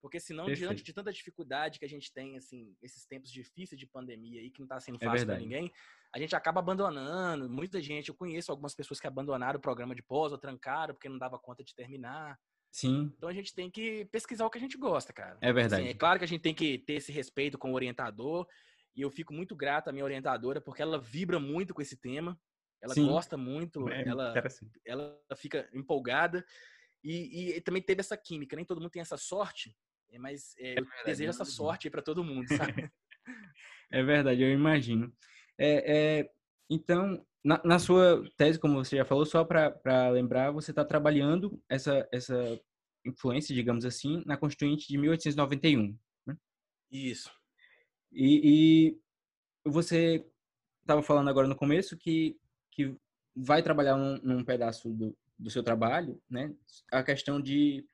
[0.00, 0.68] Porque senão, Perfeito.
[0.68, 4.50] diante de tanta dificuldade que a gente tem, assim, esses tempos difíceis de pandemia aí,
[4.50, 5.70] que não está sendo é fácil é para ninguém,
[6.14, 7.48] a gente acaba abandonando.
[7.48, 11.08] Muita gente, eu conheço algumas pessoas que abandonaram o programa de pós ou trancaram porque
[11.08, 12.38] não dava conta de terminar.
[12.72, 13.12] Sim.
[13.16, 15.36] Então a gente tem que pesquisar o que a gente gosta, cara.
[15.40, 15.82] É verdade.
[15.82, 18.46] Assim, é claro que a gente tem que ter esse respeito com o orientador
[18.96, 22.38] e eu fico muito grato à minha orientadora, porque ela vibra muito com esse tema.
[22.82, 23.06] Ela Sim.
[23.06, 24.34] gosta muito, é, ela,
[24.86, 26.44] ela fica empolgada.
[27.02, 28.56] E, e, também teve essa química.
[28.56, 29.74] Nem todo mundo tem essa sorte, é,
[30.18, 32.90] mas é, é eu verdade, desejo essa sorte para todo mundo, sabe?
[33.90, 35.12] é verdade, eu imagino.
[35.58, 36.30] É, é,
[36.68, 41.62] então, na, na, sua tese, como você já falou, só para lembrar, você está trabalhando
[41.68, 42.60] essa, essa
[43.04, 45.96] influência, digamos assim, na Constituinte de 1891.
[46.26, 46.36] Né?
[46.90, 47.30] Isso.
[48.12, 48.94] E,
[49.64, 50.24] e você
[50.80, 52.36] estava falando agora no começo que,
[52.70, 52.96] que
[53.34, 56.54] vai trabalhar num, num pedaço do, do seu trabalho, né?
[56.92, 57.86] A questão de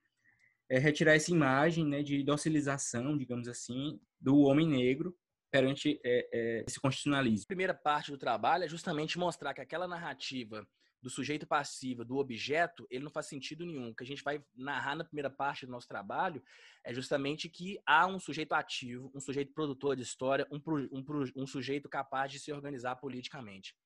[0.69, 5.17] é, retirar essa imagem, né, de docilização, digamos assim, do homem negro
[5.51, 7.45] perante é, é, esse constitucionalismo.
[7.45, 10.67] A primeira parte do trabalho é justamente mostrar que aquela narrativa
[11.03, 13.91] do sujeito passivo, do objeto, ele não faz sentido nenhum.
[13.91, 16.43] O que a gente vai narrar na primeira parte do nosso trabalho
[16.85, 21.05] é justamente que há um sujeito ativo, um sujeito produtor de história, um, um,
[21.37, 23.77] um sujeito capaz de se organizar politicamente.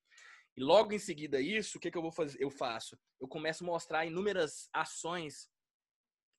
[0.57, 2.41] E logo em seguida isso, o que, que eu vou fazer?
[2.41, 2.97] Eu faço.
[3.19, 5.47] Eu começo a mostrar inúmeras ações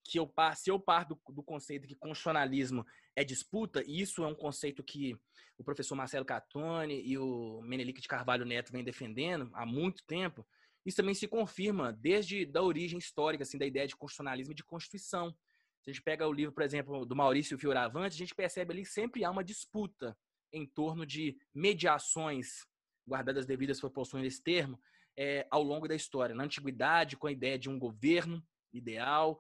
[0.05, 2.85] que eu, se eu parto do, do, conceito que constitucionalismo
[3.15, 5.17] é disputa, e isso é um conceito que
[5.57, 10.47] o professor Marcelo Catone e o Menelik de Carvalho Neto vem defendendo há muito tempo,
[10.85, 14.65] isso também se confirma desde da origem histórica, assim, da ideia de constitucionalismo e de
[14.65, 15.31] constituição.
[15.83, 18.83] Se a gente pega o livro, por exemplo, do Maurício Fioravante, a gente percebe ali
[18.83, 20.17] que sempre há uma disputa
[20.53, 22.67] em torno de mediações,
[23.07, 24.81] guardadas as devidas proporções desse termo,
[25.17, 26.35] é, ao longo da história.
[26.35, 29.39] Na antiguidade, com a ideia de um governo ideal,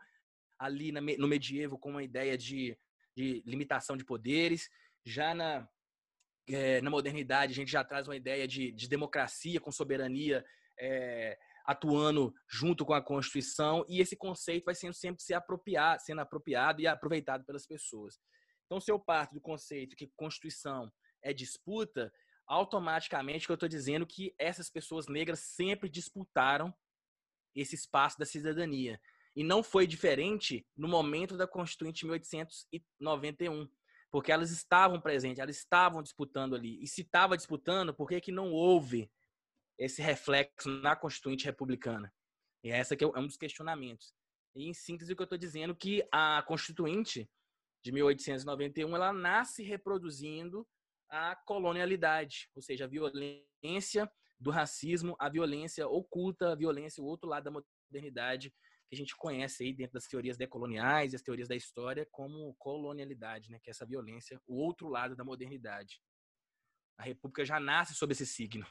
[0.62, 2.78] ali no medievo, com uma ideia de,
[3.16, 4.70] de limitação de poderes,
[5.04, 5.68] já na,
[6.48, 10.44] é, na modernidade, a gente já traz uma ideia de, de democracia com soberania
[10.78, 16.20] é, atuando junto com a Constituição, e esse conceito vai sendo sempre se apropriar, sendo
[16.20, 18.20] apropriado e aproveitado pelas pessoas.
[18.66, 20.90] Então, se eu parto do conceito que Constituição
[21.22, 22.12] é disputa,
[22.46, 26.72] automaticamente que eu estou dizendo que essas pessoas negras sempre disputaram
[27.54, 29.00] esse espaço da cidadania.
[29.34, 33.68] E não foi diferente no momento da Constituinte 1891,
[34.10, 36.82] porque elas estavam presentes, elas estavam disputando ali.
[36.82, 39.10] E se estava disputando, por que, que não houve
[39.78, 42.12] esse reflexo na Constituinte republicana?
[42.62, 44.14] E essa que é um dos questionamentos.
[44.54, 47.28] E em síntese, o que eu estou dizendo é que a Constituinte
[47.82, 50.66] de 1891 ela nasce reproduzindo
[51.08, 57.28] a colonialidade, ou seja, a violência do racismo, a violência oculta, a violência, o outro
[57.28, 57.50] lado da
[57.90, 58.52] modernidade,
[58.92, 62.52] que a gente conhece aí dentro das teorias decoloniais e as teorias da história como
[62.58, 63.58] colonialidade, né?
[63.58, 65.98] que é essa violência, o outro lado da modernidade.
[66.98, 68.66] A República já nasce sob esse signo.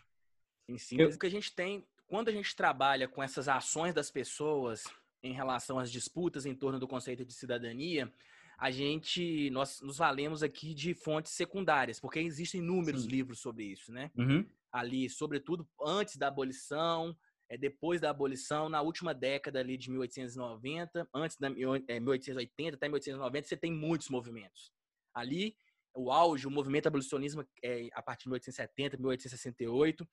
[0.68, 4.12] Em síntese, o que a gente tem, quando a gente trabalha com essas ações das
[4.12, 4.84] pessoas
[5.24, 8.14] em relação às disputas em torno do conceito de cidadania,
[8.60, 13.10] a gente nós nos valemos aqui de fontes secundárias, porque existem inúmeros Sim.
[13.10, 14.12] livros sobre isso, né?
[14.16, 14.48] Uhum.
[14.72, 17.18] Ali, sobretudo antes da abolição,
[17.52, 22.88] é, depois da abolição, na última década ali de 1890, antes da é, 1880 até
[22.88, 24.72] 1890, você tem muitos movimentos.
[25.14, 25.58] Ali,
[25.94, 30.08] o auge, o movimento abolicionismo é a partir de 1870, 1868,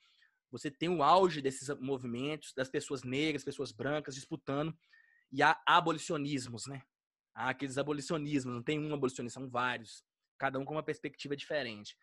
[0.51, 4.77] você tem o auge desses movimentos, das pessoas negras, pessoas brancas disputando,
[5.31, 6.83] e há abolicionismos, né?
[7.37, 10.03] há aqueles abolicionismos, não tem um abolicionista, são vários,
[10.37, 11.96] cada um com uma perspectiva diferente.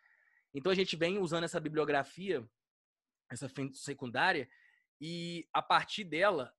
[0.53, 2.47] Então a gente vem usando essa bibliografia,
[3.29, 4.47] essa secundária,
[4.99, 6.53] e a partir dela,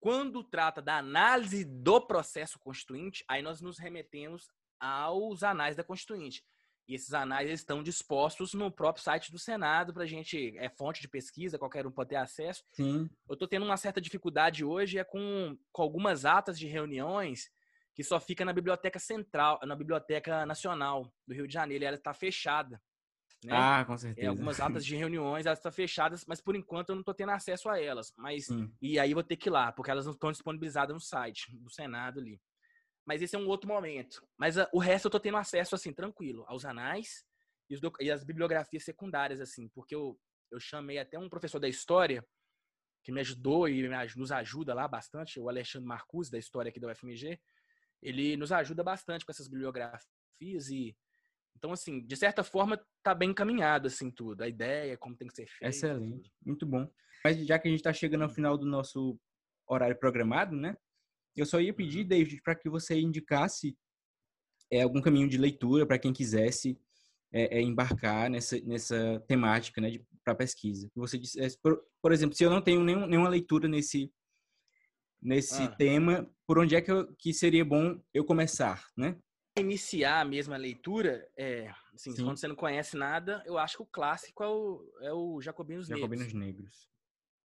[0.00, 4.50] quando trata da análise do processo constituinte, aí nós nos remetemos
[4.80, 6.44] aos anais da Constituinte.
[6.88, 10.56] E esses anais estão dispostos no próprio site do Senado para a gente.
[10.58, 12.64] É fonte de pesquisa, qualquer um pode ter acesso.
[12.72, 13.08] Sim.
[13.28, 17.50] Eu estou tendo uma certa dificuldade hoje é com, com algumas atas de reuniões
[17.94, 21.84] que só fica na Biblioteca Central, na Biblioteca Nacional do Rio de Janeiro.
[21.84, 22.82] E ela está fechada.
[23.44, 23.52] Né?
[23.54, 24.26] Ah, com certeza.
[24.26, 27.32] É, algumas atas de reuniões, elas estão fechadas, mas por enquanto eu não estou tendo
[27.32, 28.12] acesso a elas.
[28.16, 28.48] Mas
[28.80, 31.70] E aí vou ter que ir lá, porque elas não estão disponibilizadas no site do
[31.70, 32.40] Senado ali.
[33.04, 34.24] Mas esse é um outro momento.
[34.38, 37.24] Mas a, ah, o resto eu estou tendo acesso, assim, tranquilo, aos anais
[37.68, 40.16] e, os, e as bibliografias secundárias, assim, porque eu,
[40.50, 42.24] eu chamei até um professor da história
[43.02, 46.88] que me ajudou e nos ajuda lá bastante, o Alexandre Marcuse, da história aqui da
[46.88, 47.40] UFMG
[48.02, 50.96] ele nos ajuda bastante com essas bibliografias e
[51.56, 55.34] então assim, de certa forma tá bem encaminhado assim tudo, a ideia, como tem que
[55.34, 55.70] ser feito.
[55.70, 56.88] Excelente, muito bom.
[57.24, 59.18] Mas já que a gente está chegando ao final do nosso
[59.66, 60.76] horário programado, né?
[61.36, 62.08] Eu só ia pedir, uhum.
[62.08, 63.76] David, para que você indicasse
[64.70, 66.78] é, algum caminho de leitura para quem quisesse
[67.32, 70.90] é, é, embarcar nessa, nessa temática, né, para pesquisa.
[70.94, 74.12] Você disse, é, por, por, exemplo, se eu não tenho nenhum, nenhuma leitura nesse
[75.22, 75.68] nesse ah.
[75.68, 79.16] tema, por onde é que, eu, que seria bom eu começar, né?
[79.58, 83.86] Iniciar a mesma leitura, é, assim, quando você não conhece nada, eu acho que o
[83.86, 86.34] clássico é o, é o Jacobinos, Jacobinos Negros.
[86.34, 86.88] Negros.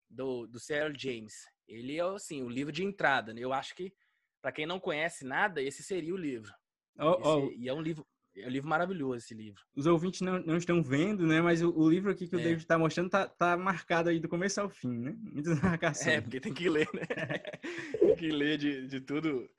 [0.10, 0.58] Do, do
[0.96, 1.46] James.
[1.68, 3.42] Ele é, assim, o livro de entrada, né?
[3.42, 3.94] Eu acho que,
[4.42, 6.54] para quem não conhece nada, esse seria o livro.
[6.98, 7.52] Oh, esse, oh.
[7.52, 9.62] E é um livro, é um livro maravilhoso esse livro.
[9.76, 11.42] Os ouvintes não, não estão vendo, né?
[11.42, 12.44] Mas o, o livro aqui que o é.
[12.44, 15.16] David está mostrando tá, tá marcado aí do começo ao fim, né?
[15.20, 16.08] Muitas marcações.
[16.08, 17.06] É, porque tem que ler, né?
[18.00, 19.50] tem que ler de, de tudo.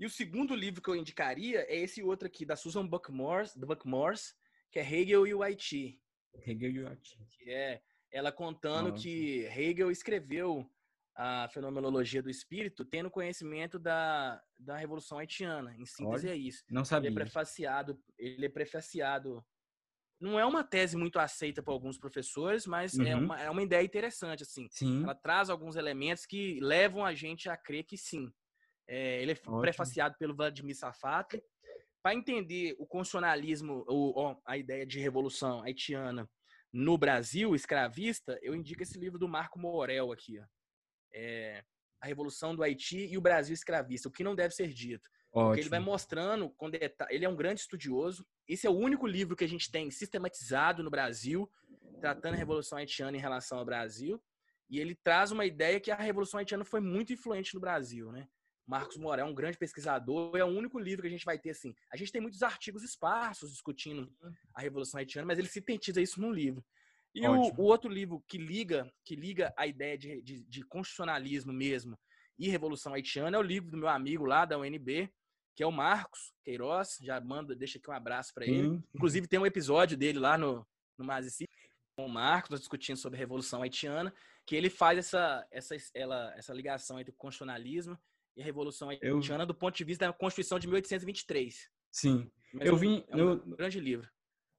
[0.00, 3.66] E o segundo livro que eu indicaria é esse outro aqui, da Susan Buckmore, do
[3.66, 4.34] Buckmores,
[4.70, 6.00] que é Hegel e o Haiti.
[6.34, 7.18] Hegel e o Haiti.
[7.28, 9.02] Que é ela contando Nossa.
[9.02, 10.66] que Hegel escreveu
[11.14, 15.76] a fenomenologia do espírito tendo conhecimento da, da Revolução Haitiana.
[15.76, 16.64] Em síntese Olha, é isso.
[16.70, 17.10] Não sabia.
[17.10, 19.44] Ele é prefaciado, ele é prefaciado.
[20.18, 23.06] Não é uma tese muito aceita por alguns professores, mas é uhum.
[23.06, 24.66] é, uma, é uma ideia interessante, assim.
[24.70, 25.02] Sim.
[25.02, 28.32] Ela traz alguns elementos que levam a gente a crer que sim.
[28.90, 29.60] É, ele é Ótimo.
[29.60, 31.40] prefaciado pelo Vladimir Safat.
[32.02, 36.28] Para entender o constitucionalismo, ou, a ideia de revolução haitiana
[36.72, 40.40] no Brasil, escravista, eu indico esse livro do Marco Morel aqui.
[40.40, 40.44] Ó.
[41.14, 41.62] É,
[42.00, 45.08] a Revolução do Haiti e o Brasil escravista, o que não deve ser dito.
[45.32, 45.48] Ótimo.
[45.48, 47.14] Porque ele vai mostrando com detalhe.
[47.14, 48.26] Ele é um grande estudioso.
[48.48, 51.48] Esse é o único livro que a gente tem sistematizado no Brasil,
[52.00, 54.20] tratando a Revolução Haitiana em relação ao Brasil.
[54.68, 58.26] E ele traz uma ideia que a Revolução Haitiana foi muito influente no Brasil, né?
[58.70, 61.50] Marcos Morel é um grande pesquisador, é o único livro que a gente vai ter
[61.50, 61.74] assim.
[61.92, 64.08] A gente tem muitos artigos esparsos discutindo
[64.54, 66.64] a Revolução Haitiana, mas ele sintetiza isso num livro.
[67.12, 71.52] E o, o, outro livro que liga, que liga a ideia de, de, de, constitucionalismo
[71.52, 71.98] mesmo
[72.38, 75.12] e Revolução Haitiana é o livro do meu amigo lá da UNB,
[75.56, 76.96] que é o Marcos Queiroz.
[77.02, 78.80] Já manda, deixa aqui um abraço para ele.
[78.94, 80.64] Inclusive tem um episódio dele lá no,
[80.96, 81.48] no Mazici,
[81.96, 84.14] com o Marcos, nós discutindo sobre a Revolução Haitiana,
[84.46, 87.98] que ele faz essa, essa, ela, essa ligação entre o constitucionalismo
[88.36, 89.46] e a Revolução Haitiana eu...
[89.46, 91.68] do ponto de vista da Constituição de 1823.
[91.90, 92.30] Sim.
[92.52, 93.56] Mas eu vim é um no...
[93.56, 94.08] grande livro.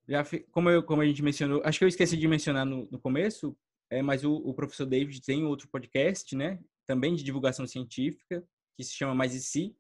[0.08, 3.00] Já, como, eu, como a gente mencionou, acho que eu esqueci de mencionar no, no
[3.00, 3.56] começo,
[3.90, 6.60] é, mas o, o, professor David tem outro podcast, né?
[6.88, 8.44] Também de divulgação científica,
[8.76, 9.76] que se chama Mais e Si.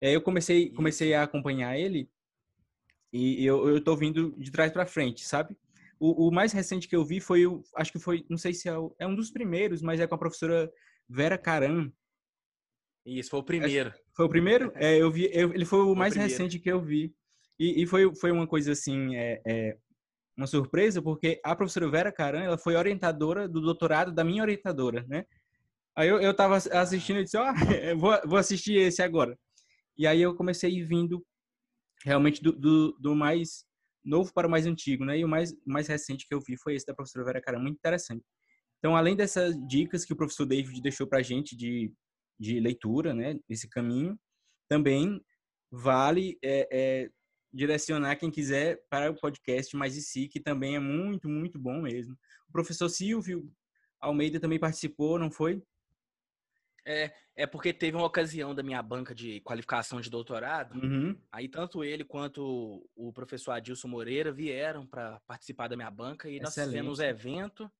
[0.00, 2.10] É, eu comecei, comecei a acompanhar ele
[3.12, 5.56] e eu, eu tô vindo de trás para frente, sabe?
[6.00, 8.68] O, o, mais recente que eu vi foi, o, acho que foi, não sei se
[8.68, 10.70] é, é um dos primeiros, mas é com a professora
[11.08, 11.92] Vera Caram,
[13.04, 13.92] isso, foi o primeiro.
[14.14, 14.72] Foi o primeiro?
[14.76, 17.14] É, eu vi, eu, ele foi o foi mais o recente que eu vi.
[17.58, 19.76] E, e, foi, foi uma coisa assim, é, é,
[20.36, 25.04] uma surpresa, porque a professora Vera Caran, ela foi orientadora do doutorado da minha orientadora,
[25.08, 25.24] né?
[25.96, 29.38] Aí eu, eu tava assistindo e disse, ó, oh, vou, vou assistir esse agora.
[29.96, 31.24] E aí eu comecei vindo
[32.04, 33.64] realmente do, do, do, mais
[34.04, 35.18] novo para o mais antigo, né?
[35.18, 37.76] E o mais, mais recente que eu vi foi esse da professora Vera Caran, muito
[37.76, 38.24] interessante.
[38.78, 41.92] Então, além dessas dicas que o professor David deixou para a gente de
[42.38, 44.18] de leitura, né, esse caminho,
[44.68, 45.20] também
[45.70, 47.10] vale é, é,
[47.52, 51.82] direcionar quem quiser para o podcast Mais de Si, que também é muito, muito bom
[51.82, 52.16] mesmo.
[52.48, 53.50] O professor Silvio
[54.00, 55.62] Almeida também participou, não foi?
[56.86, 61.18] É, é porque teve uma ocasião da minha banca de qualificação de doutorado, uhum.
[61.32, 66.36] aí tanto ele quanto o professor Adilson Moreira vieram para participar da minha banca e
[66.36, 66.42] Excelente.
[66.42, 67.72] nós fizemos evento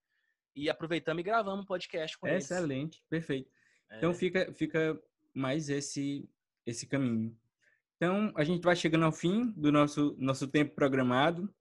[0.56, 2.50] e aproveitamos e gravamos um podcast com Excelente, eles.
[2.50, 3.50] Excelente, perfeito.
[3.96, 4.14] Então é.
[4.14, 5.00] fica, fica
[5.32, 6.28] mais esse,
[6.66, 7.36] esse caminho.
[7.96, 11.52] Então a gente vai chegando ao fim do nosso, nosso tempo programado.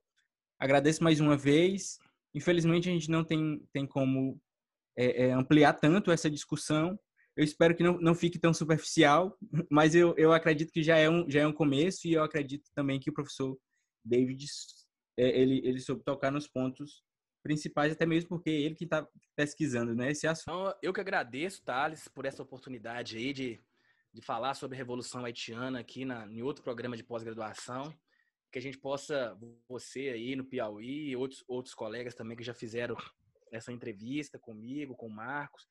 [0.59, 1.99] Agradeço mais uma vez.
[2.33, 4.39] Infelizmente a gente não tem, tem como
[4.97, 6.99] é, é, ampliar tanto essa discussão.
[7.35, 9.37] Eu espero que não, não fique tão superficial,
[9.69, 12.69] mas eu, eu acredito que já é, um, já é um começo e eu acredito
[12.75, 13.57] também que o professor
[14.03, 14.45] David
[15.17, 17.03] é, ele, ele soube tocar nos pontos
[17.43, 20.11] principais, até mesmo porque é ele que está pesquisando, né?
[20.11, 20.49] Esse assunto.
[20.49, 23.61] Então, eu que agradeço, Thales, por essa oportunidade aí de,
[24.13, 27.93] de falar sobre a Revolução Haitiana aqui na, em outro programa de pós-graduação.
[28.51, 32.95] Que a gente possa, você aí no Piauí outros, outros colegas também que já fizeram
[33.51, 35.67] essa entrevista comigo, com o Marcos,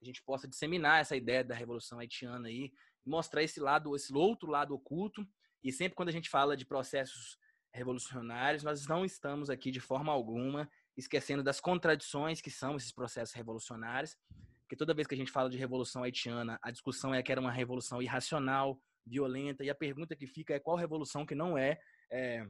[0.00, 2.72] a gente possa disseminar essa ideia da Revolução Haitiana aí,
[3.04, 5.26] mostrar esse lado, esse outro lado oculto.
[5.62, 7.38] E sempre quando a gente fala de processos
[7.72, 13.34] revolucionários, nós não estamos aqui de forma alguma esquecendo das contradições que são esses processos
[13.34, 14.16] revolucionários,
[14.62, 17.40] porque toda vez que a gente fala de revolução haitiana, a discussão é que era
[17.40, 21.78] uma revolução irracional, violenta, e a pergunta que fica é qual revolução que não é,
[22.10, 22.44] é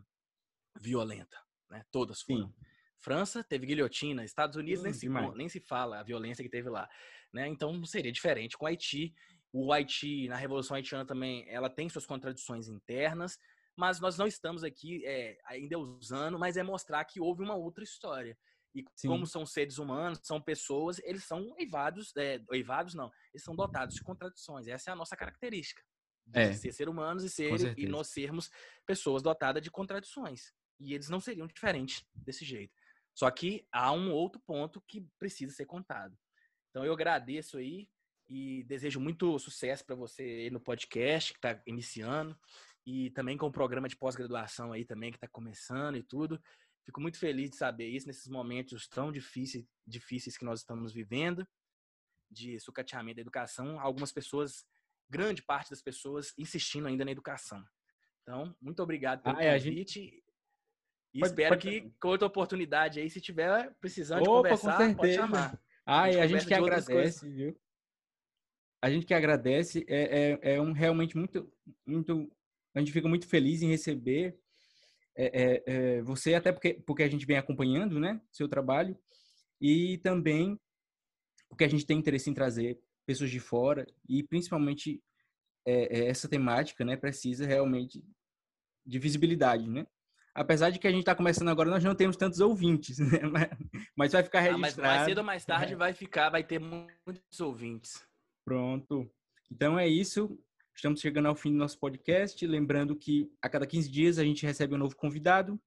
[0.81, 1.37] violenta,
[1.71, 1.85] né?
[1.91, 2.49] Todas foram.
[2.49, 2.55] Sim.
[2.99, 6.71] França teve guilhotina, Estados Unidos hum, nem, se, nem se fala a violência que teve
[6.71, 6.89] lá,
[7.33, 7.47] né?
[7.49, 9.15] Então seria diferente com Haiti.
[9.53, 13.39] O Haiti, na Revolução Haitiana também, ela tem suas contradições internas,
[13.77, 17.85] mas nós não estamos aqui é, ainda usando, mas é mostrar que houve uma outra
[17.85, 18.37] história.
[18.75, 19.09] E Sim.
[19.09, 23.95] como são seres humanos, são pessoas, eles são eivados, é, eivados não, eles são dotados
[23.95, 24.67] de contradições.
[24.67, 25.83] Essa é a nossa característica.
[26.27, 26.53] De é.
[26.53, 28.51] ser ser humanos e, ser, e nós sermos
[28.85, 30.53] pessoas dotadas de contradições.
[30.81, 32.75] E eles não seriam diferentes desse jeito.
[33.15, 36.17] Só que há um outro ponto que precisa ser contado.
[36.71, 37.89] Então eu agradeço aí
[38.29, 42.37] e desejo muito sucesso para você no podcast que está iniciando
[42.87, 46.41] e também com o programa de pós-graduação aí também que está começando e tudo.
[46.85, 51.47] Fico muito feliz de saber isso nesses momentos tão difíceis, difíceis que nós estamos vivendo,
[52.31, 53.81] de sucateamento da educação.
[53.81, 54.65] Algumas pessoas,
[55.11, 57.61] grande parte das pessoas, insistindo ainda na educação.
[58.23, 60.01] Então, muito obrigado pelo ah, é, convite.
[60.01, 60.25] Gente...
[61.13, 61.69] E pode, espero pode...
[61.69, 65.61] que com outra oportunidade aí, se tiver precisando Opa, conversar, pode chamar.
[65.85, 67.61] Ah, a gente, a gente que agradece, viu?
[68.83, 71.51] A gente que agradece é, é, é um realmente muito,
[71.85, 72.31] muito
[72.77, 74.39] a gente fica muito feliz em receber
[75.17, 78.97] é, é, é, você, até porque, porque a gente vem acompanhando, né, seu trabalho,
[79.59, 80.61] e também
[81.49, 85.03] porque a gente tem interesse em trazer pessoas de fora e principalmente
[85.65, 88.05] é, é, essa temática, né, precisa realmente
[88.85, 89.87] de visibilidade, né?
[90.35, 93.21] Apesar de que a gente está começando agora, nós não temos tantos ouvintes, né?
[93.97, 94.81] mas, vai ficar registrado.
[94.81, 98.07] Ah, mas mais cedo ou mais tarde vai ficar, vai ter muitos ouvintes.
[98.45, 99.11] Pronto.
[99.51, 100.39] Então é isso.
[100.77, 102.47] Estamos chegando ao fim do nosso podcast.
[102.47, 105.59] Lembrando que a cada 15 dias a gente recebe um novo convidado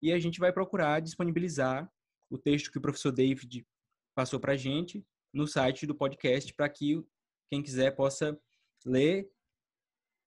[0.00, 1.90] e a gente vai procurar disponibilizar
[2.30, 3.66] o texto que o professor David
[4.14, 5.04] passou para a gente
[5.34, 7.04] no site do podcast para que
[7.50, 8.38] quem quiser possa
[8.86, 9.28] ler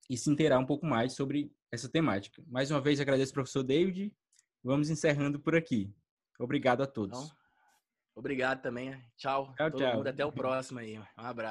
[0.10, 2.44] e se inteirar um pouco mais sobre essa temática.
[2.46, 4.14] Mais uma vez agradeço ao professor David.
[4.62, 5.90] Vamos encerrando por aqui.
[6.38, 7.18] Obrigado a todos.
[7.18, 7.38] Então,
[8.14, 9.02] obrigado também.
[9.16, 9.54] Tchau.
[9.56, 9.96] Tchau, todo tchau.
[9.96, 10.08] mundo.
[10.08, 11.00] Até o próximo aí.
[11.00, 11.44] Um abraço.